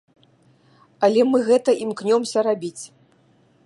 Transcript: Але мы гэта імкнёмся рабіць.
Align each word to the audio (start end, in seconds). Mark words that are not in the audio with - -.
Але 1.07 1.21
мы 1.33 1.43
гэта 1.51 1.77
імкнёмся 1.85 2.39
рабіць. 2.49 2.79